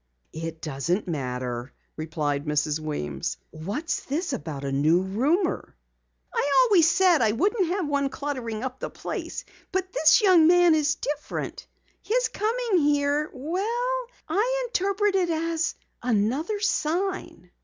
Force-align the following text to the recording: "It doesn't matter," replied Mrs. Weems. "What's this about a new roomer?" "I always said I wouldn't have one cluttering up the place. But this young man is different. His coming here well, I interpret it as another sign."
"It 0.33 0.63
doesn't 0.63 1.07
matter," 1.07 1.71
replied 1.95 2.45
Mrs. 2.45 2.79
Weems. 2.79 3.37
"What's 3.51 4.03
this 4.05 4.33
about 4.33 4.63
a 4.65 4.71
new 4.71 4.99
roomer?" 5.03 5.75
"I 6.33 6.51
always 6.63 6.89
said 6.89 7.21
I 7.21 7.33
wouldn't 7.33 7.67
have 7.67 7.87
one 7.87 8.09
cluttering 8.09 8.63
up 8.63 8.79
the 8.79 8.89
place. 8.89 9.45
But 9.71 9.91
this 9.93 10.19
young 10.19 10.47
man 10.47 10.73
is 10.73 10.95
different. 10.95 11.67
His 12.01 12.29
coming 12.29 12.79
here 12.79 13.29
well, 13.31 14.05
I 14.27 14.63
interpret 14.65 15.13
it 15.13 15.29
as 15.29 15.75
another 16.01 16.59
sign." 16.59 17.51